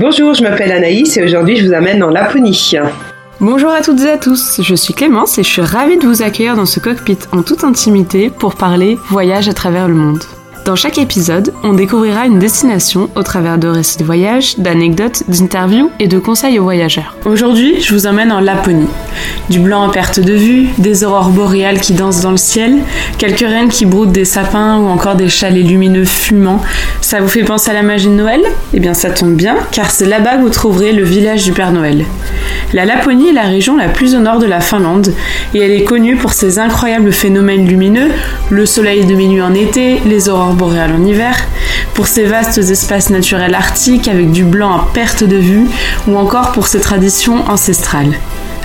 Bonjour, 0.00 0.32
je 0.32 0.44
m'appelle 0.44 0.70
Anaïs 0.70 1.16
et 1.16 1.24
aujourd'hui 1.24 1.56
je 1.56 1.66
vous 1.66 1.72
amène 1.72 2.04
en 2.04 2.10
Laponie. 2.10 2.72
Bonjour 3.40 3.70
à 3.70 3.82
toutes 3.82 4.00
et 4.02 4.10
à 4.10 4.16
tous, 4.16 4.60
je 4.62 4.74
suis 4.76 4.94
Clémence 4.94 5.38
et 5.38 5.42
je 5.42 5.48
suis 5.48 5.60
ravie 5.60 5.98
de 5.98 6.06
vous 6.06 6.22
accueillir 6.22 6.54
dans 6.54 6.66
ce 6.66 6.78
cockpit 6.78 7.18
en 7.32 7.42
toute 7.42 7.64
intimité 7.64 8.30
pour 8.30 8.54
parler 8.54 8.96
voyage 9.08 9.48
à 9.48 9.52
travers 9.54 9.88
le 9.88 9.94
monde. 9.94 10.22
Dans 10.64 10.76
chaque 10.76 10.98
épisode, 10.98 11.54
on 11.64 11.72
découvrira 11.72 12.26
une 12.26 12.38
destination 12.38 13.08
au 13.16 13.22
travers 13.22 13.56
de 13.56 13.68
récits 13.68 13.96
de 13.96 14.04
voyage, 14.04 14.58
d'anecdotes, 14.58 15.22
d'interviews 15.28 15.90
et 15.98 16.08
de 16.08 16.18
conseils 16.18 16.58
aux 16.58 16.62
voyageurs. 16.62 17.16
Aujourd'hui, 17.24 17.80
je 17.80 17.94
vous 17.94 18.06
emmène 18.06 18.30
en 18.30 18.40
Laponie. 18.40 18.88
Du 19.48 19.60
blanc 19.60 19.88
à 19.88 19.92
perte 19.92 20.20
de 20.20 20.34
vue, 20.34 20.66
des 20.76 21.04
aurores 21.04 21.30
boréales 21.30 21.80
qui 21.80 21.94
dansent 21.94 22.20
dans 22.20 22.32
le 22.32 22.36
ciel, 22.36 22.78
quelques 23.16 23.40
rennes 23.40 23.70
qui 23.70 23.86
broutent 23.86 24.12
des 24.12 24.26
sapins 24.26 24.78
ou 24.78 24.88
encore 24.88 25.16
des 25.16 25.30
chalets 25.30 25.66
lumineux 25.66 26.04
fumants. 26.04 26.60
Ça 27.00 27.20
vous 27.20 27.28
fait 27.28 27.44
penser 27.44 27.70
à 27.70 27.74
la 27.74 27.82
magie 27.82 28.08
de 28.08 28.12
Noël? 28.12 28.42
Eh 28.74 28.80
bien 28.80 28.92
ça 28.92 29.10
tombe 29.10 29.34
bien, 29.34 29.56
car 29.72 29.90
c'est 29.90 30.06
là-bas 30.06 30.36
que 30.36 30.42
vous 30.42 30.50
trouverez 30.50 30.92
le 30.92 31.04
village 31.04 31.44
du 31.44 31.52
Père 31.52 31.72
Noël. 31.72 32.04
La 32.74 32.84
Laponie 32.84 33.30
est 33.30 33.32
la 33.32 33.44
région 33.44 33.76
la 33.76 33.88
plus 33.88 34.14
au 34.14 34.18
nord 34.18 34.38
de 34.38 34.46
la 34.46 34.60
Finlande 34.60 35.14
et 35.54 35.60
elle 35.60 35.70
est 35.70 35.84
connue 35.84 36.16
pour 36.16 36.34
ses 36.34 36.58
incroyables 36.58 37.12
phénomènes 37.12 37.66
lumineux, 37.66 38.10
le 38.50 38.66
soleil 38.66 39.06
de 39.06 39.14
minuit 39.14 39.40
en 39.40 39.54
été, 39.54 40.00
les 40.04 40.28
aurores 40.28 40.47
boréales 40.54 40.94
en 40.94 41.04
hiver, 41.04 41.36
pour 41.94 42.06
ses 42.06 42.24
vastes 42.24 42.58
espaces 42.58 43.10
naturels 43.10 43.54
arctiques 43.54 44.08
avec 44.08 44.30
du 44.30 44.44
blanc 44.44 44.72
à 44.72 44.88
perte 44.92 45.24
de 45.24 45.36
vue 45.36 45.68
ou 46.06 46.16
encore 46.16 46.52
pour 46.52 46.66
ses 46.66 46.80
traditions 46.80 47.44
ancestrales. 47.48 48.14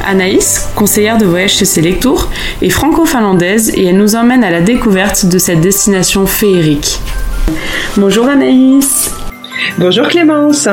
Anaïs, 0.05 0.67
conseillère 0.75 1.17
de 1.17 1.25
voyage 1.25 1.55
chez 1.55 1.65
Selectour, 1.65 2.29
est 2.61 2.69
franco-finlandaise 2.69 3.71
et 3.73 3.85
elle 3.85 3.97
nous 3.97 4.15
emmène 4.15 4.43
à 4.43 4.51
la 4.51 4.61
découverte 4.61 5.25
de 5.25 5.37
cette 5.37 5.61
destination 5.61 6.25
féerique. 6.25 6.99
Bonjour 7.97 8.27
Anaïs 8.27 9.11
Bonjour 9.77 10.07
Clémence 10.07 10.67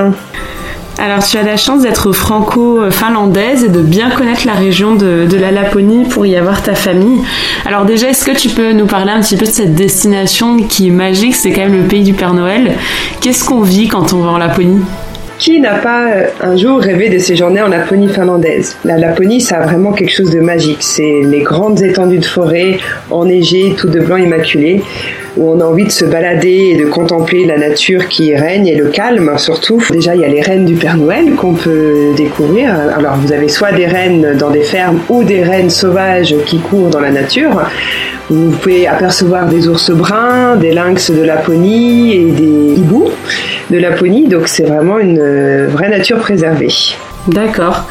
alors 0.98 1.24
tu 1.24 1.36
as 1.38 1.42
la 1.42 1.56
chance 1.56 1.82
d'être 1.82 2.12
franco-finlandaise 2.12 3.64
et 3.64 3.68
de 3.68 3.80
bien 3.80 4.10
connaître 4.10 4.46
la 4.46 4.52
région 4.52 4.94
de, 4.94 5.26
la 5.40 5.50
Laponie 5.50 6.04
pour 6.04 6.26
y 6.26 6.36
avoir 6.36 6.62
ta 6.62 6.74
famille. 6.74 7.22
Alors 7.66 7.84
déjà, 7.84 8.08
est-ce 8.08 8.24
que 8.24 8.36
tu 8.36 8.50
peux 8.50 8.72
nous 8.72 8.86
parler 8.86 9.12
un 9.12 9.20
petit 9.20 9.36
peu 9.36 9.46
de 9.46 9.50
cette 9.50 9.74
destination 9.74 10.58
qui 10.58 10.88
est 10.88 10.92
magique? 10.92 11.34
C'est 11.34 11.52
quand 11.52 11.62
même 11.62 11.76
le 11.76 11.88
pays 11.88 12.02
du 12.02 12.12
Père 12.12 12.34
Noël. 12.34 12.72
Qu'est-ce 13.20 13.44
qu'on 13.44 13.62
vit 13.62 13.88
quand 13.88 14.12
on 14.12 14.18
va 14.18 14.30
en 14.30 14.38
Laponie? 14.38 14.82
Qui 15.40 15.58
n'a 15.58 15.76
pas 15.76 16.10
euh, 16.10 16.26
un 16.42 16.54
jour 16.54 16.80
rêvé 16.80 17.08
de 17.08 17.16
séjourner 17.16 17.62
en 17.62 17.68
Laponie 17.68 18.08
finlandaise? 18.08 18.76
La 18.84 18.98
Laponie, 18.98 19.40
ça 19.40 19.56
a 19.56 19.66
vraiment 19.66 19.92
quelque 19.92 20.12
chose 20.12 20.30
de 20.30 20.40
magique. 20.40 20.82
C'est 20.82 21.22
les 21.24 21.40
grandes 21.40 21.80
étendues 21.80 22.18
de 22.18 22.26
forêt 22.26 22.76
enneigées, 23.10 23.74
tout 23.78 23.88
de 23.88 24.00
blanc 24.00 24.18
immaculé, 24.18 24.82
où 25.36 25.50
on 25.50 25.60
a 25.60 25.64
envie 25.64 25.84
de 25.84 25.90
se 25.90 26.04
balader 26.04 26.72
et 26.72 26.76
de 26.76 26.86
contempler 26.86 27.44
la 27.44 27.58
nature 27.58 28.08
qui 28.08 28.34
règne 28.34 28.66
et 28.66 28.76
le 28.76 28.86
calme 28.86 29.32
surtout. 29.38 29.82
Déjà, 29.90 30.14
il 30.14 30.20
y 30.20 30.24
a 30.24 30.28
les 30.28 30.40
rennes 30.40 30.64
du 30.64 30.74
Père 30.74 30.96
Noël 30.96 31.34
qu'on 31.34 31.54
peut 31.54 32.12
découvrir. 32.16 32.74
Alors, 32.96 33.16
vous 33.16 33.32
avez 33.32 33.48
soit 33.48 33.72
des 33.72 33.86
rennes 33.86 34.36
dans 34.38 34.50
des 34.50 34.62
fermes 34.62 35.00
ou 35.08 35.24
des 35.24 35.42
rennes 35.42 35.70
sauvages 35.70 36.34
qui 36.46 36.58
courent 36.58 36.90
dans 36.90 37.00
la 37.00 37.10
nature. 37.10 37.62
Vous 38.28 38.50
pouvez 38.50 38.86
apercevoir 38.86 39.46
des 39.46 39.66
ours 39.68 39.90
bruns, 39.90 40.56
des 40.56 40.72
lynx 40.72 41.10
de 41.10 41.22
Laponie 41.22 42.14
et 42.14 42.30
des 42.30 42.74
hiboux 42.76 43.10
de 43.70 43.78
Laponie. 43.78 44.28
Donc 44.28 44.46
c'est 44.46 44.64
vraiment 44.64 44.98
une 44.98 45.18
euh, 45.18 45.66
vraie 45.68 45.88
nature 45.88 46.18
préservée. 46.18 46.72
D'accord. 47.26 47.88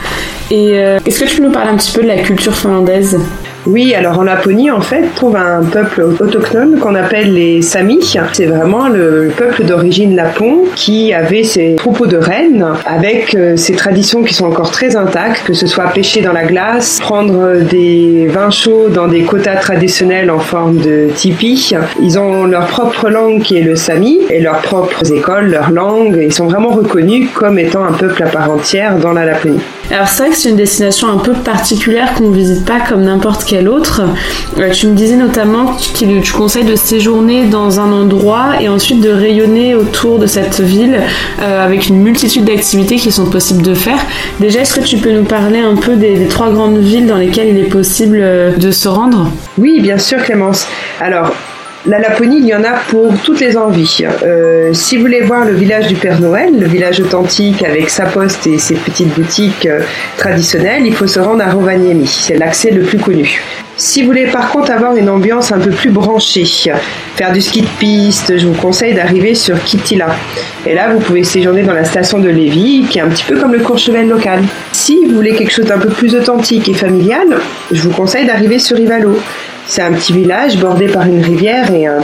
Et 0.50 0.80
euh, 0.80 1.00
est-ce 1.06 1.20
que 1.20 1.26
tu 1.26 1.38
peux 1.38 1.44
nous 1.44 1.52
parler 1.52 1.72
un 1.72 1.78
petit 1.78 1.92
peu 1.92 2.02
de 2.02 2.08
la 2.08 2.18
culture 2.18 2.56
finlandaise? 2.56 3.20
Oui, 3.66 3.94
alors 3.94 4.20
en 4.20 4.24
Laponie, 4.24 4.72
en 4.72 4.82
fait, 4.82 5.14
trouve 5.16 5.36
un 5.36 5.64
peuple 5.64 6.02
autochtone 6.20 6.80
qu'on 6.80 6.96
appelle 6.96 7.34
les 7.34 7.62
Samis. 7.62 8.18
C'est 8.34 8.46
vraiment 8.46 8.88
le 8.88 9.32
peuple 9.36 9.66
d'origine 9.66 10.16
lapon 10.16 10.64
qui 10.76 11.14
avait 11.14 11.44
ses 11.44 11.76
troupeaux 11.76 12.08
de 12.08 12.18
rennes 12.18 12.66
avec 12.86 13.36
euh, 13.36 13.58
ses 13.58 13.74
traditions 13.74 14.24
qui 14.24 14.34
sont 14.34 14.46
encore 14.46 14.72
très 14.72 14.96
intactes, 14.96 15.44
que 15.46 15.54
ce 15.54 15.68
soit 15.68 15.88
pêcher 15.88 16.22
dans 16.22 16.32
la 16.32 16.46
glace, 16.46 17.00
prendre 17.02 17.62
des 17.62 18.28
vins 18.28 18.50
chauds 18.50 18.88
dans 18.90 19.08
des 19.08 19.24
quotas 19.24 19.58
traditionnels 19.58 20.32
en 20.32 20.40
forme 20.40 20.78
de 20.78 21.10
tipi. 21.14 21.72
Ils 22.02 22.18
ont 22.18 22.46
leur 22.46 22.68
propre 22.68 23.10
langue 23.10 23.42
qui 23.42 23.58
est 23.58 23.64
le 23.64 23.76
Sami 23.76 24.20
et 24.30 24.40
leurs 24.40 24.62
propres 24.62 25.12
écoles, 25.12 25.50
leur 25.50 25.72
langue. 25.72 26.18
Ils 26.22 26.34
sont 26.34 26.48
vraiment 26.48 26.70
reconnus 26.70 27.30
comme 27.34 27.60
étant 27.60 27.84
un 27.84 27.94
peuple 27.94 28.24
à 28.24 28.28
part 28.28 28.50
entière 28.50 28.98
dans 28.98 29.12
la 29.12 29.26
Laponie. 29.26 29.60
Alors 29.92 30.08
c'est 30.08 30.22
vrai 30.24 30.32
que 30.32 30.38
c'est 30.38 30.50
une 30.50 30.56
destination 30.56 31.10
un 31.10 31.18
peu 31.18 31.34
particulière 31.34 32.14
qu'on 32.14 32.30
ne 32.30 32.36
visite 32.36 32.64
pas 32.64 32.80
comme 32.80 33.02
n'importe 33.04 33.44
quelle 33.44 33.68
autre. 33.68 34.04
Euh, 34.60 34.70
tu 34.70 34.86
me 34.88 34.94
disais 34.94 35.16
notamment 35.16 35.66
que 35.66 36.22
tu 36.22 36.34
conseilles 36.34 36.66
de 36.66 36.76
séjourner 36.76 37.46
dans 37.46 37.80
un 37.80 37.92
endroit 37.92 38.62
et 38.62 38.70
ensuite 38.70 39.02
de 39.02 39.10
rayonner 39.10 39.74
autour 39.74 40.20
de 40.20 40.28
cette 40.28 40.60
ville 40.62 41.00
euh, 41.42 41.66
avec 41.66 41.88
une 41.88 41.98
multitude 41.98 42.46
d'activités 42.46 42.98
qui 42.98 43.12
sont 43.12 43.26
possibles 43.26 43.64
de 43.64 43.74
faire. 43.74 44.00
Déjà, 44.40 44.62
est-ce 44.62 44.80
que 44.80 44.86
tu 44.86 44.98
peux 44.98 45.12
nous 45.12 45.26
parler 45.26 45.60
un 45.60 45.76
peu 45.76 45.96
des, 45.96 46.18
des 46.18 46.28
trois 46.28 46.52
grandes 46.52 46.78
villes 46.78 47.08
dans 47.08 47.18
lesquelles 47.18 47.50
il 47.50 47.58
est 47.58 47.70
possible 47.70 48.20
euh, 48.22 48.56
de 48.56 48.70
se 48.70 48.88
rendre? 48.88 49.32
Oui, 49.58 49.80
bien 49.82 49.98
sûr 49.98 50.22
Clémence. 50.24 50.68
Alors, 51.02 51.34
la 51.86 52.00
Laponie, 52.00 52.40
il 52.40 52.46
y 52.46 52.54
en 52.54 52.64
a 52.64 52.74
pour 52.90 53.14
toutes 53.24 53.40
les 53.40 53.56
envies. 53.56 54.04
Euh, 54.24 54.74
si 54.74 54.98
vous 54.98 55.04
voulez 55.04 55.22
voir 55.22 55.46
le 55.46 55.54
village 55.54 55.88
du 55.88 55.96
Père 55.96 56.20
Noël, 56.20 56.60
le 56.60 56.68
village 56.68 57.00
authentique 57.00 57.64
avec 57.64 57.90
sa 57.90 58.06
poste 58.06 58.48
et 58.48 58.58
ses 58.58 58.76
petites 58.76 59.14
boutiques 59.14 59.66
euh, 59.66 59.80
traditionnelles, 60.18 60.86
il 60.86 60.94
faut 60.94 61.08
se 61.08 61.22
rendre 61.22 61.42
à 61.42 61.50
Rovaniemi. 61.50 62.06
C'est 62.06 62.36
l'accès 62.36 62.72
le 62.72 62.82
plus 62.82 63.00
connu. 63.00 63.42
Si 63.78 64.02
vous 64.02 64.08
voulez 64.08 64.26
par 64.26 64.52
contre 64.52 64.72
avoir 64.72 64.98
une 64.98 65.08
ambiance 65.08 65.54
un 65.54 65.60
peu 65.60 65.70
plus 65.70 65.90
branchée, 65.90 66.44
faire 67.16 67.32
du 67.32 67.40
ski 67.40 67.62
de 67.62 67.68
piste, 67.80 68.38
je 68.38 68.46
vous 68.46 68.54
conseille 68.56 68.94
d'arriver 68.94 69.34
sur 69.34 69.58
Kittila. 69.64 70.08
Et 70.66 70.76
là, 70.76 70.90
vous 70.90 71.00
pouvez 71.00 71.24
séjourner 71.24 71.64
dans 71.64 71.74
la 71.74 71.86
station 71.86 72.20
de 72.20 72.28
Lévis, 72.28 72.88
qui 72.90 73.00
est 73.00 73.02
un 73.02 73.08
petit 73.08 73.24
peu 73.24 73.40
comme 73.40 73.54
le 73.54 73.60
Courchevel 73.60 74.10
local. 74.10 74.44
Si 74.74 75.00
vous 75.06 75.16
voulez 75.16 75.34
quelque 75.34 75.54
chose 75.54 75.68
d'un 75.68 75.80
peu 75.80 75.88
plus 75.88 76.14
authentique 76.14 76.68
et 76.68 76.74
familial, 76.74 77.28
je 77.72 77.82
vous 77.82 77.92
conseille 77.92 78.26
d'arriver 78.26 78.60
sur 78.60 78.78
Ivalo. 78.78 79.18
C'est 79.70 79.84
un 79.84 79.92
petit 79.92 80.14
village 80.14 80.58
bordé 80.58 80.88
par 80.88 81.06
une 81.06 81.22
rivière 81.24 81.72
et 81.72 81.86
un 81.86 82.00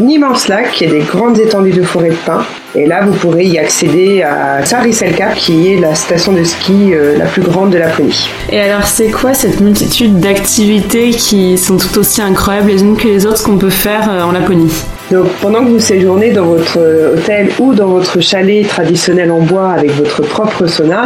immense 0.00 0.48
lac 0.48 0.72
qui 0.72 0.84
a 0.84 0.90
des 0.90 1.02
grandes 1.02 1.38
étendues 1.38 1.70
de 1.70 1.82
forêt 1.82 2.08
de 2.08 2.16
pins. 2.26 2.44
Et 2.74 2.86
là, 2.86 3.02
vous 3.06 3.12
pourrez 3.12 3.44
y 3.44 3.56
accéder 3.56 4.22
à 4.22 4.66
Sariselka, 4.66 5.30
qui 5.36 5.72
est 5.72 5.78
la 5.78 5.94
station 5.94 6.32
de 6.32 6.42
ski 6.42 6.92
euh, 6.92 7.16
la 7.16 7.26
plus 7.26 7.42
grande 7.42 7.70
de 7.70 7.78
Laponie. 7.78 8.28
Et 8.50 8.58
alors, 8.58 8.84
c'est 8.88 9.12
quoi 9.12 9.32
cette 9.32 9.60
multitude 9.60 10.18
d'activités 10.18 11.10
qui 11.10 11.56
sont 11.56 11.76
tout 11.76 11.96
aussi 11.98 12.20
incroyables 12.20 12.70
les 12.70 12.82
unes 12.82 12.96
que 12.96 13.06
les 13.06 13.26
autres 13.26 13.44
qu'on 13.44 13.58
peut 13.58 13.70
faire 13.70 14.10
euh, 14.10 14.22
en 14.22 14.32
Laponie? 14.32 14.72
Donc, 15.14 15.28
pendant 15.40 15.64
que 15.64 15.70
vous 15.70 15.78
séjournez 15.78 16.32
dans 16.32 16.46
votre 16.46 16.78
euh, 16.78 17.14
hôtel 17.14 17.48
ou 17.60 17.72
dans 17.72 17.86
votre 17.86 18.20
chalet 18.20 18.66
traditionnel 18.66 19.30
en 19.30 19.38
bois 19.38 19.70
avec 19.70 19.92
votre 19.92 20.22
propre 20.22 20.66
sauna, 20.66 21.04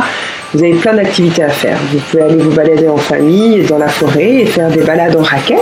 vous 0.54 0.64
avez 0.64 0.72
plein 0.74 0.94
d'activités 0.94 1.42
à 1.42 1.50
faire. 1.50 1.78
Vous 1.92 1.98
pouvez 1.98 2.22
aller 2.22 2.36
vous 2.36 2.52
balader 2.52 2.88
en 2.88 2.96
famille 2.96 3.62
dans 3.64 3.76
la 3.76 3.88
forêt 3.88 4.36
et 4.36 4.46
faire 4.46 4.70
des 4.70 4.80
balades 4.80 5.14
en 5.14 5.22
raquettes 5.22 5.58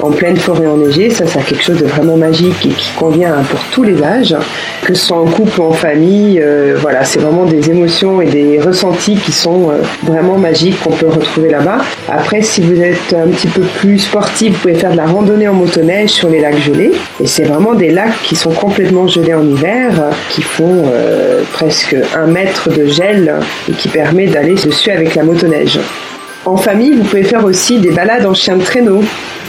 en 0.00 0.10
pleine 0.10 0.36
forêt 0.36 0.66
enneigée. 0.66 1.10
Ça, 1.10 1.26
c'est 1.26 1.42
quelque 1.44 1.62
chose 1.62 1.78
de 1.78 1.86
vraiment 1.86 2.16
magique 2.16 2.66
et 2.66 2.70
qui 2.70 2.92
convient 2.96 3.32
pour 3.50 3.60
tous 3.70 3.82
les 3.82 4.02
âges, 4.02 4.36
que 4.82 4.94
ce 4.94 5.06
soit 5.06 5.18
en 5.18 5.26
couple 5.26 5.60
ou 5.60 5.64
en 5.64 5.72
famille. 5.72 6.40
Euh, 6.40 6.76
voilà, 6.80 7.04
c'est 7.04 7.20
vraiment 7.20 7.44
des 7.44 7.70
émotions 7.70 8.20
et 8.20 8.26
des 8.26 8.60
ressentis 8.60 9.16
qui 9.16 9.32
sont 9.32 9.70
euh, 9.70 9.82
vraiment 10.04 10.38
magiques 10.38 10.80
qu'on 10.82 10.92
peut 10.92 11.08
retrouver 11.08 11.50
là-bas. 11.50 11.78
Après, 12.08 12.42
si 12.42 12.62
vous 12.62 12.80
êtes 12.80 13.14
un 13.14 13.28
petit 13.28 13.48
peu 13.48 13.62
plus 13.62 13.98
sportif, 13.98 14.52
vous 14.52 14.58
pouvez 14.58 14.74
faire 14.74 14.92
de 14.92 14.96
la 14.96 15.06
randonnée 15.06 15.48
en 15.48 15.54
motoneige 15.54 16.10
sur 16.10 16.28
les 16.28 16.40
lacs 16.40 16.58
gelés. 16.58 16.92
Et 17.20 17.26
c'est 17.26 17.44
vraiment 17.44 17.74
des 17.74 17.90
lacs 17.90 18.22
qui 18.22 18.36
sont 18.36 18.52
complètement 18.52 19.06
gelés 19.06 19.34
en 19.34 19.46
hiver, 19.46 19.90
qui 20.30 20.42
font 20.42 20.84
euh, 20.86 21.42
presque 21.52 21.96
un 22.14 22.26
mètre 22.26 22.70
de 22.70 22.86
gel 22.86 23.34
et 23.68 23.72
qui 23.72 23.88
permet 23.88 24.26
d'aller 24.26 24.54
dessus 24.54 24.90
avec 24.90 25.14
la 25.14 25.22
motoneige. 25.22 25.78
En 26.44 26.56
famille, 26.56 26.92
vous 26.92 27.02
pouvez 27.02 27.24
faire 27.24 27.44
aussi 27.44 27.80
des 27.80 27.90
balades 27.90 28.24
en 28.24 28.34
chien 28.34 28.56
de 28.56 28.62
traîneau. 28.62 29.02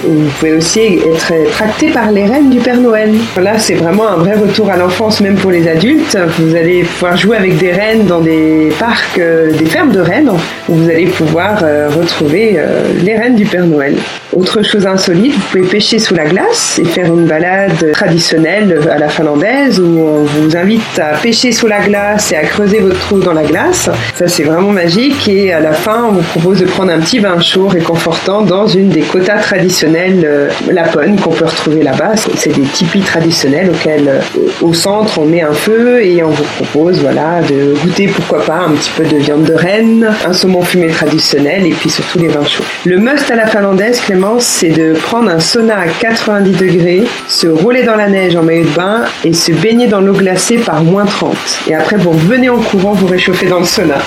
Vous 0.04 0.30
pouvez 0.40 0.54
aussi 0.54 0.80
être 0.80 1.34
tracté 1.52 1.90
par 1.90 2.12
les 2.12 2.26
reines 2.26 2.50
du 2.50 2.60
Père 2.60 2.78
Noël. 2.78 3.16
Là, 3.42 3.58
c'est 3.58 3.74
vraiment 3.74 4.08
un 4.08 4.18
vrai 4.18 4.36
retour 4.36 4.70
à 4.70 4.78
l'enfance, 4.78 5.22
même 5.22 5.36
pour 5.36 5.52
les 5.52 5.68
adultes. 5.68 6.18
Vous 6.38 6.56
allez 6.56 6.84
pouvoir 6.84 7.18
jouer 7.18 7.38
avec 7.38 7.58
des 7.58 7.72
rennes 7.72 8.06
dans 8.06 8.22
des 8.22 8.70
parcs, 8.78 9.18
euh, 9.18 9.52
des 9.52 9.66
fermes 9.66 9.92
de 9.92 10.00
rennes, 10.00 10.32
où 10.70 10.76
vous 10.76 10.90
allez 10.90 11.08
pouvoir 11.08 11.60
euh, 11.64 11.90
retrouver 11.90 12.56
euh, 12.58 12.84
les 13.04 13.16
reines 13.16 13.36
du 13.36 13.46
Père 13.46 13.66
Noël. 13.66 13.96
Autre 14.34 14.62
chose 14.62 14.86
insolite, 14.86 15.34
vous 15.34 15.42
pouvez 15.52 15.64
pêcher 15.64 15.98
sous 15.98 16.14
la 16.14 16.26
glace 16.26 16.80
et 16.80 16.86
faire 16.86 17.08
une 17.08 17.26
balade 17.26 17.92
traditionnelle 17.94 18.80
à 18.92 19.00
la 19.00 19.10
finlandaise 19.10 19.80
où 19.80 20.00
on 20.00 20.24
vous 20.24 20.56
invite 20.56 21.00
à 21.00 21.18
pêcher 21.18 21.52
sous 21.52 21.66
la 21.66 21.80
glace 21.80 22.32
et 22.32 22.36
à 22.36 22.44
creuser 22.44 22.80
votre 22.80 23.00
trou 23.00 23.20
dans 23.20 23.34
la 23.34 23.44
glace. 23.44 23.90
Ça, 24.16 24.28
c'est 24.28 24.44
vraiment 24.44 24.70
magique 24.72 25.28
et 25.28 25.54
à 25.54 25.60
la 25.60 25.72
fin, 25.72 26.06
on 26.10 26.12
vous 26.12 26.22
propose 26.22 26.60
de 26.60 26.66
prendre 26.66 26.92
un 26.92 27.00
petit 27.00 27.20
bain 27.20 27.40
chaud 27.40 27.68
réconfortant 27.68 28.44
dans 28.44 28.68
une 28.68 28.90
des 28.90 29.02
quotas 29.02 29.40
traditionnelles 29.40 29.87
traditionnelle 29.88 30.24
euh, 30.26 30.50
lapone 30.72 31.20
qu'on 31.20 31.32
peut 31.32 31.46
retrouver 31.46 31.84
là-bas. 31.84 32.16
C'est 32.36 32.54
des 32.54 32.64
tipis 32.64 33.02
traditionnels 33.02 33.70
auxquels, 33.70 34.08
euh, 34.08 34.22
au 34.62 34.74
centre, 34.74 35.20
on 35.20 35.26
met 35.26 35.42
un 35.42 35.54
feu 35.54 36.04
et 36.04 36.24
on 36.24 36.30
vous 36.30 36.44
propose, 36.44 37.00
voilà, 37.00 37.42
de 37.42 37.74
goûter 37.82 38.08
pourquoi 38.08 38.44
pas 38.44 38.66
un 38.68 38.72
petit 38.72 38.92
peu 38.96 39.04
de 39.04 39.18
viande 39.18 39.44
de 39.44 39.54
renne, 39.54 40.08
un 40.26 40.34
saumon 40.34 40.62
fumé 40.62 40.88
traditionnel 40.88 41.66
et 41.66 41.72
puis 41.72 41.90
surtout 41.90 42.20
les 42.20 42.28
vins 42.28 42.46
chauds. 42.46 42.64
Le 42.86 42.98
must 42.98 43.30
à 43.32 43.36
la 43.36 43.48
finlandaise, 43.48 44.02
Clémence, 44.02 44.46
c'est 44.46 44.70
de 44.70 44.94
prendre 44.94 45.30
un 45.30 45.40
sauna 45.40 45.80
à 45.80 45.88
90 45.88 46.52
degrés, 46.52 47.04
se 47.28 47.48
rouler 47.48 47.84
dans 47.84 47.96
la 47.96 48.10
neige 48.10 48.36
en 48.36 48.44
maillot 48.44 48.66
de 48.66 48.76
bain 48.76 49.04
et 49.24 49.34
se 49.34 49.52
baigner 49.52 49.88
dans 49.88 50.02
l'eau 50.02 50.14
glacée 50.14 50.58
par 50.58 50.84
moins 50.84 51.06
30. 51.06 51.36
Et 51.70 51.76
après, 51.76 51.98
vous 51.98 52.12
revenez 52.12 52.50
en 52.50 52.58
courant 52.58 52.94
vous 52.94 53.08
réchauffer 53.08 53.48
dans 53.48 53.60
le 53.60 53.66
sauna. 53.66 53.98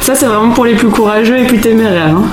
Ça, 0.00 0.14
c'est 0.14 0.26
vraiment 0.26 0.50
pour 0.50 0.66
les 0.66 0.74
plus 0.74 0.88
courageux 0.88 1.38
et 1.38 1.44
plus 1.44 1.58
téméraires. 1.58 2.14
Hein. 2.14 2.24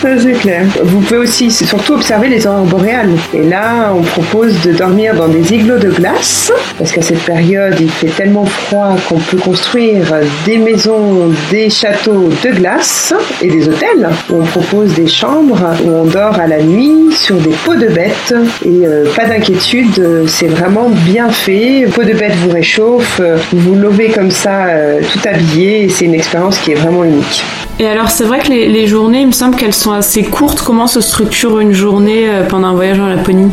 c'est 0.00 0.32
clair. 0.32 0.64
Vous 0.82 1.00
pouvez 1.00 1.18
aussi 1.18 1.50
surtout 1.72 1.94
observer 1.94 2.28
les 2.28 2.46
aurores 2.46 2.66
boréales. 2.66 3.16
Et 3.32 3.44
là, 3.44 3.94
on 3.96 4.02
propose 4.02 4.60
de 4.60 4.72
dormir 4.72 5.14
dans 5.14 5.28
des 5.28 5.54
igloos 5.54 5.78
de 5.78 5.88
glace, 5.88 6.52
parce 6.76 6.92
qu'à 6.92 7.00
cette 7.00 7.24
période, 7.24 7.76
il 7.80 7.88
fait 7.88 8.08
tellement 8.08 8.44
froid 8.44 8.94
qu'on 9.08 9.18
peut 9.18 9.38
construire 9.38 10.04
des 10.44 10.58
maisons, 10.58 11.32
des 11.50 11.70
châteaux 11.70 12.28
de 12.44 12.50
glace 12.50 13.14
et 13.40 13.48
des 13.48 13.66
hôtels. 13.70 14.06
On 14.30 14.42
propose 14.42 14.92
des 14.92 15.06
chambres 15.06 15.62
où 15.82 15.88
on 15.88 16.04
dort 16.04 16.38
à 16.38 16.46
la 16.46 16.62
nuit 16.62 17.10
sur 17.14 17.36
des 17.36 17.54
pots 17.64 17.74
de 17.74 17.86
bêtes. 17.86 18.34
Et 18.66 18.86
euh, 18.86 19.06
pas 19.16 19.24
d'inquiétude, 19.24 20.26
c'est 20.26 20.48
vraiment 20.48 20.90
bien 20.90 21.30
fait. 21.30 21.86
Pot 21.94 22.04
de 22.04 22.12
bête 22.12 22.34
vous 22.42 22.50
réchauffe, 22.50 23.22
vous 23.50 23.58
vous 23.58 23.74
levez 23.76 24.10
comme 24.10 24.30
ça, 24.30 24.66
euh, 24.66 25.00
tout 25.10 25.26
habillé, 25.26 25.88
c'est 25.88 26.04
une 26.04 26.14
expérience 26.14 26.58
qui 26.58 26.72
est 26.72 26.80
vraiment 26.82 27.04
unique. 27.04 27.42
Et 27.78 27.86
alors, 27.88 28.10
c'est 28.10 28.24
vrai 28.24 28.38
que 28.38 28.48
les, 28.48 28.86
journées, 28.86 29.22
il 29.22 29.28
me 29.28 29.32
semble 29.32 29.56
qu'elles 29.56 29.74
sont 29.74 29.92
assez 29.92 30.22
courtes. 30.22 30.62
Comment 30.64 30.86
se 30.86 31.00
structure 31.00 31.50
une 31.62 31.72
journée 31.72 32.28
euh, 32.28 32.44
pendant 32.44 32.68
un 32.68 32.74
voyage 32.74 32.98
en 32.98 33.06
Laponie? 33.06 33.50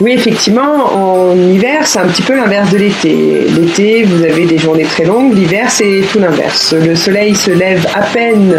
Oui, 0.00 0.12
effectivement, 0.12 0.94
en 0.94 1.34
c'est 1.84 1.98
un 1.98 2.06
petit 2.06 2.22
peu 2.22 2.34
l'inverse 2.34 2.70
de 2.70 2.78
l'été. 2.78 3.46
L'été, 3.58 4.04
vous 4.04 4.22
avez 4.22 4.44
des 4.44 4.58
journées 4.58 4.84
très 4.84 5.04
longues, 5.04 5.34
l'hiver, 5.34 5.66
c'est 5.68 6.02
tout 6.10 6.18
l'inverse. 6.18 6.74
Le 6.74 6.94
soleil 6.94 7.34
se 7.34 7.50
lève 7.50 7.86
à 7.94 8.02
peine 8.02 8.54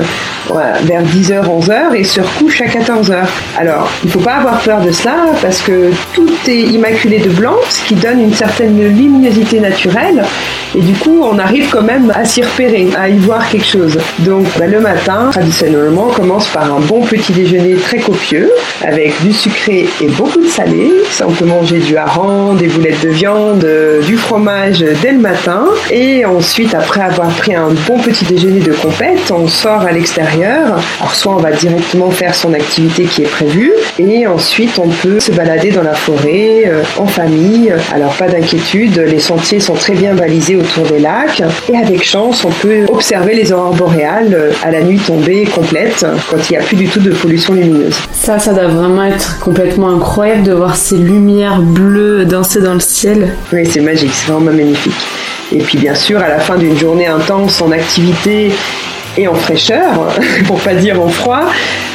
vers 0.84 1.04
10h, 1.04 1.44
11h 1.44 1.96
et 1.96 2.04
se 2.04 2.22
recouche 2.22 2.62
à 2.62 2.66
14h. 2.66 3.26
Alors, 3.58 3.90
il 4.04 4.08
ne 4.08 4.12
faut 4.12 4.20
pas 4.20 4.36
avoir 4.36 4.60
peur 4.60 4.82
de 4.82 4.92
cela 4.92 5.16
parce 5.42 5.62
que 5.62 5.92
tout 6.14 6.30
est 6.48 6.62
immaculé 6.62 7.20
de 7.20 7.30
blanc, 7.30 7.56
ce 7.70 7.84
qui 7.88 7.96
donne 7.96 8.22
une 8.22 8.34
certaine 8.34 8.80
luminosité 8.80 9.60
naturelle 9.60 10.24
et 10.76 10.82
du 10.82 10.94
coup, 10.94 11.22
on 11.24 11.38
arrive 11.38 11.70
quand 11.70 11.84
même 11.84 12.12
à 12.16 12.26
s'y 12.26 12.42
repérer, 12.42 12.88
à 12.98 13.08
y 13.08 13.18
voir 13.18 13.48
quelque 13.48 13.66
chose. 13.66 13.98
Donc, 14.20 14.48
bah, 14.58 14.66
le 14.66 14.80
matin, 14.80 15.30
traditionnellement, 15.32 16.08
on 16.10 16.14
commence 16.14 16.48
par 16.48 16.74
un 16.74 16.80
bon 16.80 17.02
petit 17.02 17.32
déjeuner 17.32 17.76
très 17.76 18.00
copieux 18.00 18.50
avec 18.82 19.14
du 19.24 19.32
sucré 19.34 19.88
et 20.02 20.08
beaucoup 20.08 20.42
de 20.42 20.48
salé. 20.48 20.92
Ça, 21.12 21.28
on 21.28 21.32
peut 21.32 21.46
manger 21.46 21.78
du 21.78 21.96
hareng, 21.96 22.56
des 22.58 22.68
boulettes 22.68 23.06
de 23.06 23.13
viande, 23.14 23.66
du 24.06 24.18
fromage 24.18 24.86
dès 25.02 25.12
le 25.12 25.20
matin. 25.20 25.66
Et 25.92 26.26
ensuite, 26.26 26.74
après 26.74 27.02
avoir 27.02 27.30
pris 27.30 27.56
un 27.56 27.70
bon 27.88 28.00
petit 28.00 28.26
déjeuner 28.26 28.60
de 28.60 28.74
compète, 28.74 29.32
on 29.32 29.48
sort 29.48 29.82
à 29.82 29.92
l'extérieur 29.92 30.34
alors 31.00 31.16
soit 31.16 31.34
on 31.36 31.40
va 31.40 31.52
directement 31.52 32.12
faire 32.12 32.36
son 32.36 32.54
activité 32.54 33.04
qui 33.04 33.24
est 33.24 33.28
prévue 33.28 33.72
et 34.00 34.28
ensuite 34.28 34.80
on 34.80 34.88
peut 34.88 35.20
se 35.20 35.32
balader 35.32 35.72
dans 35.72 35.84
la 35.84 35.94
forêt 35.94 36.64
euh, 36.66 36.84
en 36.98 37.06
famille. 37.06 37.74
Alors 37.94 38.14
pas 38.16 38.28
d'inquiétude, 38.28 38.98
les 38.98 39.20
sentiers 39.20 39.60
sont 39.60 39.74
très 39.74 39.94
bien 39.94 40.14
balisés 40.14 40.56
autour 40.56 40.86
des 40.86 41.00
lacs 41.00 41.42
et 41.72 41.78
avec 41.78 42.04
chance 42.04 42.44
on 42.46 42.52
peut 42.52 42.86
observer 42.90 43.36
les 43.36 43.52
aurores 43.52 43.76
boréales 43.76 44.34
euh, 44.34 44.52
à 44.64 44.72
la 44.72 44.82
nuit 44.82 45.00
tombée 45.00 45.46
complète 45.46 46.06
quand 46.30 46.38
il 46.50 46.54
n'y 46.54 46.58
a 46.58 46.64
plus 46.64 46.78
du 46.78 46.88
tout 46.88 47.00
de 47.00 47.12
pollution 47.12 47.54
lumineuse. 47.54 47.96
Ça, 48.12 48.40
ça 48.40 48.54
doit 48.54 48.68
vraiment 48.68 49.04
être 49.04 49.40
complètement 49.40 49.90
incroyable 49.90 50.44
de 50.44 50.54
voir 50.54 50.76
ces 50.76 50.98
lumières 50.98 51.62
bleues 51.62 52.26
danser 52.26 52.62
dans 52.62 52.74
le 52.74 52.80
ciel. 52.80 53.03
Oui, 53.52 53.66
c'est 53.70 53.82
magique, 53.82 54.12
c'est 54.14 54.32
vraiment 54.32 54.52
magnifique. 54.52 54.94
Et 55.52 55.60
puis 55.60 55.78
bien 55.78 55.96
sûr, 55.96 56.20
à 56.20 56.30
la 56.30 56.40
fin 56.40 56.58
d'une 56.58 56.78
journée 56.78 57.08
intense 57.08 57.62
en 57.62 57.72
activité 57.72 58.52
et 59.18 59.28
en 59.28 59.36
fraîcheur, 59.36 60.10
pour 60.48 60.60
pas 60.60 60.74
dire 60.74 61.02
en 61.02 61.10
froid, 61.10 61.42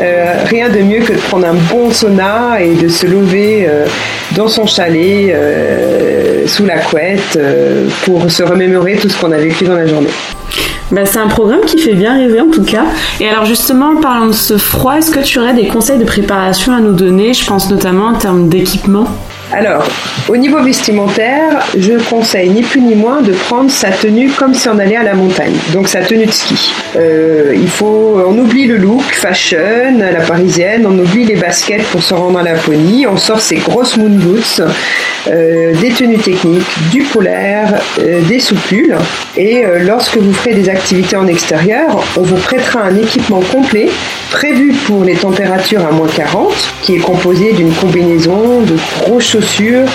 euh, 0.00 0.44
rien 0.46 0.68
de 0.68 0.78
mieux 0.80 1.00
que 1.00 1.12
de 1.12 1.18
prendre 1.18 1.46
un 1.46 1.54
bon 1.54 1.90
sauna 1.90 2.60
et 2.60 2.74
de 2.74 2.88
se 2.88 3.06
lever 3.06 3.66
euh, 3.68 3.86
dans 4.36 4.48
son 4.48 4.66
chalet 4.66 5.32
euh, 5.34 6.46
sous 6.46 6.66
la 6.66 6.78
couette 6.78 7.38
pour 8.04 8.30
se 8.30 8.42
remémorer 8.42 8.96
tout 8.96 9.08
ce 9.08 9.18
qu'on 9.18 9.32
a 9.32 9.38
vécu 9.38 9.64
dans 9.64 9.74
la 9.74 9.86
journée. 9.86 10.10
Bah, 10.90 11.04
c'est 11.04 11.18
un 11.18 11.26
programme 11.26 11.60
qui 11.66 11.78
fait 11.78 11.94
bien 11.94 12.16
rêver 12.16 12.40
en 12.40 12.50
tout 12.50 12.64
cas. 12.64 12.84
Et 13.20 13.28
alors 13.28 13.44
justement, 13.44 13.90
en 13.90 14.00
parlant 14.00 14.26
de 14.26 14.32
ce 14.32 14.56
froid, 14.56 14.94
est-ce 14.94 15.10
que 15.10 15.20
tu 15.20 15.38
aurais 15.38 15.54
des 15.54 15.66
conseils 15.66 15.98
de 15.98 16.04
préparation 16.04 16.72
à 16.72 16.80
nous 16.80 16.92
donner 16.92 17.34
Je 17.34 17.44
pense 17.44 17.70
notamment 17.70 18.06
en 18.06 18.14
termes 18.14 18.48
d'équipement? 18.48 19.06
Alors, 19.50 19.88
au 20.28 20.36
niveau 20.36 20.62
vestimentaire, 20.62 21.64
je 21.74 21.94
conseille 22.10 22.50
ni 22.50 22.62
plus 22.62 22.82
ni 22.82 22.94
moins 22.94 23.22
de 23.22 23.32
prendre 23.32 23.70
sa 23.70 23.90
tenue 23.90 24.28
comme 24.28 24.52
si 24.52 24.68
on 24.68 24.78
allait 24.78 24.96
à 24.96 25.02
la 25.02 25.14
montagne, 25.14 25.54
donc 25.72 25.88
sa 25.88 26.00
tenue 26.00 26.26
de 26.26 26.30
ski. 26.30 26.70
Euh, 26.96 27.56
on 27.80 28.36
oublie 28.36 28.66
le 28.66 28.76
look 28.76 29.04
fashion, 29.14 29.98
la 29.98 30.20
parisienne, 30.20 30.84
on 30.86 30.98
oublie 30.98 31.24
les 31.24 31.36
baskets 31.36 31.82
pour 31.84 32.02
se 32.02 32.12
rendre 32.12 32.38
à 32.38 32.42
Laponie, 32.42 33.06
on 33.06 33.16
sort 33.16 33.40
ses 33.40 33.56
grosses 33.56 33.96
moon 33.96 34.18
boots, 34.18 34.60
euh, 35.28 35.74
des 35.80 35.90
tenues 35.90 36.18
techniques, 36.18 36.66
du 36.90 37.04
polaire, 37.04 37.80
euh, 38.00 38.20
des 38.28 38.40
soupules, 38.40 38.96
et 39.36 39.64
lorsque 39.80 40.18
vous 40.18 40.32
ferez 40.34 40.54
des 40.54 40.68
activités 40.68 41.16
en 41.16 41.26
extérieur, 41.26 42.04
on 42.18 42.22
vous 42.22 42.36
prêtera 42.36 42.80
un 42.80 42.96
équipement 42.96 43.40
complet 43.40 43.88
prévu 44.30 44.74
pour 44.86 45.04
les 45.04 45.14
températures 45.14 45.86
à 45.86 45.90
moins 45.90 46.08
40, 46.08 46.52
qui 46.82 46.96
est 46.96 47.00
composé 47.00 47.52
d'une 47.52 47.72
combinaison 47.72 48.60
de 48.60 48.76
grosses 49.00 49.24
chaussures, 49.24 49.37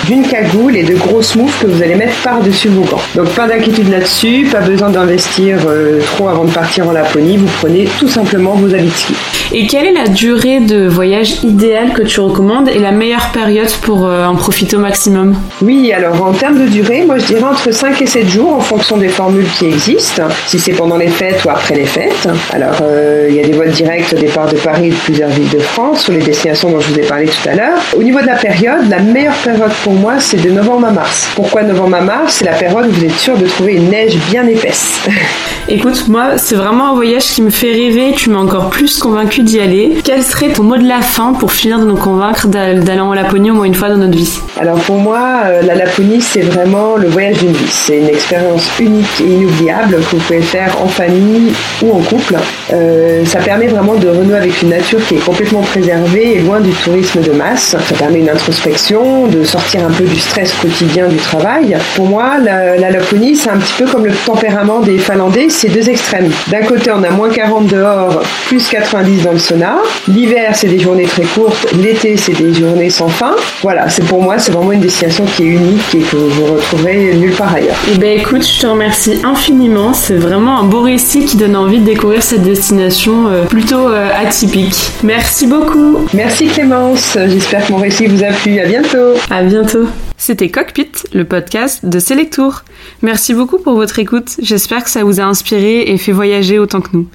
d'une 0.06 0.26
cagoule 0.26 0.76
et 0.76 0.82
de 0.82 0.94
grosses 0.94 1.36
moufles 1.36 1.66
que 1.66 1.70
vous 1.70 1.82
allez 1.82 1.94
mettre 1.94 2.16
par-dessus 2.22 2.68
vos 2.68 2.82
gants. 2.82 3.02
Donc 3.14 3.28
pas 3.30 3.46
d'inquiétude 3.46 3.90
là-dessus, 3.90 4.46
pas 4.50 4.60
besoin 4.60 4.90
d'investir 4.90 5.58
euh, 5.66 6.00
trop 6.14 6.28
avant 6.28 6.44
de 6.44 6.50
partir 6.50 6.88
en 6.88 6.92
Laponie, 6.92 7.36
vous 7.36 7.48
prenez 7.58 7.88
tout 7.98 8.08
simplement 8.08 8.52
vos 8.52 8.72
habits 8.74 8.88
de 8.88 8.92
ski. 8.92 9.14
Et 9.52 9.66
quelle 9.66 9.86
est 9.86 9.92
la 9.92 10.08
durée 10.08 10.60
de 10.60 10.86
voyage 10.88 11.44
idéale 11.44 11.92
que 11.92 12.02
tu 12.02 12.20
recommandes 12.20 12.68
et 12.68 12.78
la 12.78 12.92
meilleure 12.92 13.30
période 13.32 13.70
pour 13.82 14.06
euh, 14.06 14.26
en 14.26 14.34
profiter 14.34 14.76
au 14.76 14.80
maximum? 14.80 15.34
Oui, 15.62 15.92
alors 15.92 16.22
en 16.24 16.32
termes 16.32 16.58
de 16.58 16.66
durée, 16.66 17.04
moi 17.04 17.18
je 17.18 17.26
dirais 17.26 17.44
entre 17.44 17.70
5 17.70 18.00
et 18.02 18.06
7 18.06 18.28
jours 18.28 18.54
en 18.54 18.60
fonction 18.60 18.96
des 18.96 19.08
formules 19.08 19.46
qui 19.58 19.66
existent, 19.66 20.24
si 20.46 20.58
c'est 20.58 20.72
pendant 20.72 20.96
les 20.96 21.08
fêtes 21.08 21.44
ou 21.44 21.50
après 21.50 21.74
les 21.74 21.84
fêtes. 21.84 22.28
Alors 22.52 22.78
euh, 22.82 23.26
il 23.28 23.36
y 23.36 23.40
a 23.40 23.44
des 23.44 23.52
vols 23.52 23.70
directs 23.70 24.12
au 24.12 24.18
départ 24.18 24.48
de 24.48 24.56
Paris 24.56 24.86
et 24.86 24.90
de 24.90 24.96
plusieurs 24.96 25.30
villes 25.30 25.50
de 25.50 25.58
France, 25.58 26.08
ou 26.08 26.12
les 26.12 26.18
destinations 26.18 26.70
dont 26.70 26.80
je 26.80 26.92
vous 26.92 26.98
ai 26.98 27.02
parlé 27.02 27.26
tout 27.26 27.48
à 27.48 27.54
l'heure. 27.54 27.78
Au 27.96 28.02
niveau 28.02 28.20
de 28.20 28.26
la 28.26 28.36
période, 28.36 28.88
la 28.88 29.00
meilleure 29.00 29.33
période 29.42 29.72
pour 29.82 29.92
moi, 29.92 30.14
c'est 30.18 30.42
de 30.42 30.50
novembre 30.50 30.88
à 30.88 30.90
mars. 30.90 31.28
Pourquoi 31.34 31.62
novembre 31.62 31.96
à 31.96 32.00
mars? 32.00 32.36
C'est 32.38 32.44
la 32.44 32.52
période 32.52 32.86
où 32.86 32.90
vous 32.90 33.04
êtes 33.04 33.18
sûr 33.18 33.36
de 33.36 33.46
trouver 33.46 33.74
une 33.74 33.90
neige 33.90 34.16
bien 34.30 34.46
épaisse. 34.46 35.00
Écoute, 35.68 36.08
moi, 36.08 36.36
c'est 36.36 36.56
vraiment 36.56 36.90
un 36.90 36.94
voyage 36.94 37.24
qui 37.24 37.40
me 37.40 37.48
fait 37.48 37.72
rêver. 37.72 38.12
Tu 38.14 38.28
m'as 38.28 38.38
encore 38.38 38.68
plus 38.68 38.98
convaincu 38.98 39.42
d'y 39.42 39.60
aller. 39.60 39.96
Quel 40.04 40.22
serait 40.22 40.50
ton 40.50 40.62
mot 40.62 40.76
de 40.76 40.86
la 40.86 41.00
fin 41.00 41.32
pour 41.32 41.52
finir 41.52 41.78
de 41.78 41.86
nous 41.86 41.96
convaincre 41.96 42.48
d'aller 42.48 43.00
en 43.00 43.14
Laponie 43.14 43.50
au 43.50 43.54
moins 43.54 43.64
une 43.64 43.74
fois 43.74 43.88
dans 43.88 43.96
notre 43.96 44.16
vie? 44.16 44.40
Alors 44.60 44.78
pour 44.80 44.96
moi, 44.96 45.40
euh, 45.46 45.62
la 45.62 45.74
Laponie, 45.74 46.20
c'est 46.20 46.42
vraiment 46.42 46.96
le 46.96 47.08
voyage 47.08 47.38
d'une 47.38 47.52
vie. 47.52 47.70
C'est 47.70 47.98
une 47.98 48.08
expérience 48.08 48.68
unique 48.78 49.20
et 49.20 49.30
inoubliable 49.30 49.96
que 49.96 50.16
vous 50.16 50.22
pouvez 50.22 50.42
faire 50.42 50.76
en 50.82 50.88
famille 50.88 51.52
ou 51.82 51.92
en 51.92 52.00
couple. 52.00 52.36
Euh, 52.72 53.24
ça 53.24 53.40
permet 53.40 53.66
vraiment 53.68 53.94
de 53.94 54.08
renouer 54.08 54.36
avec 54.36 54.60
une 54.60 54.70
nature 54.70 55.04
qui 55.06 55.14
est 55.14 55.24
complètement 55.24 55.62
préservée 55.62 56.36
et 56.36 56.40
loin 56.40 56.60
du 56.60 56.72
tourisme 56.72 57.22
de 57.22 57.32
masse. 57.32 57.76
Ça 57.88 57.94
permet 57.96 58.20
une 58.20 58.28
introspection, 58.28 59.23
de 59.26 59.44
sortir 59.44 59.84
un 59.86 59.90
peu 59.90 60.04
du 60.04 60.18
stress 60.18 60.52
quotidien 60.54 61.08
du 61.08 61.16
travail. 61.16 61.76
Pour 61.96 62.06
moi, 62.06 62.38
la, 62.42 62.76
la 62.76 62.90
Laponie, 62.90 63.36
c'est 63.36 63.50
un 63.50 63.58
petit 63.58 63.74
peu 63.78 63.86
comme 63.86 64.06
le 64.06 64.12
tempérament 64.24 64.80
des 64.80 64.98
Finlandais 64.98 65.48
c'est 65.48 65.68
deux 65.68 65.88
extrêmes. 65.88 66.30
D'un 66.50 66.62
côté, 66.62 66.90
on 66.90 67.02
a 67.02 67.10
moins 67.10 67.30
40 67.30 67.66
dehors, 67.66 68.22
plus 68.46 68.68
90 68.68 69.22
dans 69.22 69.32
le 69.32 69.38
sauna. 69.38 69.76
L'hiver, 70.08 70.50
c'est 70.54 70.68
des 70.68 70.78
journées 70.78 71.04
très 71.04 71.22
courtes. 71.22 71.66
L'été, 71.74 72.16
c'est 72.16 72.32
des 72.32 72.52
journées 72.52 72.90
sans 72.90 73.08
fin. 73.08 73.34
Voilà, 73.62 73.88
c'est 73.88 74.04
pour 74.04 74.22
moi, 74.22 74.38
c'est 74.38 74.52
vraiment 74.52 74.72
une 74.72 74.80
destination 74.80 75.24
qui 75.36 75.44
est 75.44 75.46
unique 75.46 75.94
et 75.94 76.00
que 76.00 76.16
vous 76.16 76.54
retrouverez 76.54 77.14
nulle 77.14 77.34
part 77.34 77.54
ailleurs. 77.54 77.76
Eh 77.92 77.98
ben 77.98 78.18
écoute, 78.18 78.46
je 78.46 78.60
te 78.60 78.66
remercie 78.66 79.20
infiniment. 79.24 79.92
C'est 79.92 80.16
vraiment 80.16 80.60
un 80.60 80.64
beau 80.64 80.82
récit 80.82 81.24
qui 81.24 81.36
donne 81.36 81.56
envie 81.56 81.78
de 81.78 81.84
découvrir 81.84 82.22
cette 82.22 82.42
destination 82.42 83.28
euh, 83.28 83.44
plutôt 83.44 83.88
euh, 83.88 84.08
atypique. 84.14 84.92
Merci 85.02 85.46
beaucoup. 85.46 86.06
Merci 86.12 86.46
Clémence. 86.48 87.16
J'espère 87.26 87.66
que 87.66 87.72
mon 87.72 87.78
récit 87.78 88.06
vous 88.06 88.22
a 88.22 88.28
plu. 88.28 88.60
À 88.60 88.66
bientôt. 88.66 89.13
À 89.30 89.42
bientôt. 89.42 89.86
C'était 90.16 90.50
Cockpit, 90.50 90.90
le 91.12 91.24
podcast 91.24 91.84
de 91.84 91.98
Selectour. 91.98 92.62
Merci 93.02 93.34
beaucoup 93.34 93.58
pour 93.58 93.74
votre 93.74 93.98
écoute. 93.98 94.36
J'espère 94.40 94.84
que 94.84 94.90
ça 94.90 95.04
vous 95.04 95.20
a 95.20 95.24
inspiré 95.24 95.82
et 95.82 95.98
fait 95.98 96.12
voyager 96.12 96.58
autant 96.58 96.80
que 96.80 96.90
nous. 96.92 97.08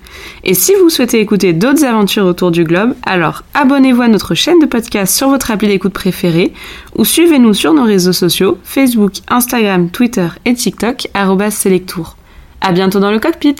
Et 0.43 0.53
si 0.53 0.73
vous 0.75 0.89
souhaitez 0.89 1.19
écouter 1.19 1.53
d'autres 1.53 1.85
aventures 1.85 2.25
autour 2.25 2.51
du 2.51 2.63
globe, 2.63 2.93
alors 3.03 3.43
abonnez-vous 3.53 4.01
à 4.01 4.07
notre 4.07 4.35
chaîne 4.35 4.59
de 4.59 4.65
podcast 4.65 5.15
sur 5.15 5.29
votre 5.29 5.51
appli 5.51 5.67
d'écoute 5.67 5.93
préférée 5.93 6.53
ou 6.95 7.05
suivez-nous 7.05 7.53
sur 7.53 7.73
nos 7.73 7.83
réseaux 7.83 8.13
sociaux 8.13 8.57
Facebook, 8.63 9.13
Instagram, 9.29 9.89
Twitter 9.89 10.27
et 10.45 10.53
TikTok 10.53 11.07
Selectour. 11.51 12.17
À 12.61 12.71
bientôt 12.71 12.99
dans 12.99 13.11
le 13.11 13.19
cockpit. 13.19 13.55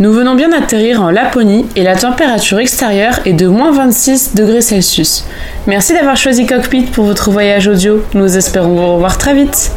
Nous 0.00 0.12
venons 0.12 0.34
bien 0.34 0.48
d'atterrir 0.48 1.00
en 1.02 1.10
Laponie 1.12 1.66
et 1.76 1.84
la 1.84 1.94
température 1.94 2.58
extérieure 2.58 3.20
est 3.26 3.32
de 3.32 3.46
moins 3.46 3.70
26 3.70 4.34
degrés 4.34 4.60
Celsius. 4.60 5.24
Merci 5.68 5.92
d'avoir 5.92 6.16
choisi 6.16 6.46
Cockpit 6.46 6.86
pour 6.86 7.04
votre 7.04 7.30
voyage 7.30 7.68
audio. 7.68 8.02
Nous 8.12 8.36
espérons 8.36 8.74
vous 8.74 8.94
revoir 8.94 9.18
très 9.18 9.34
vite. 9.34 9.70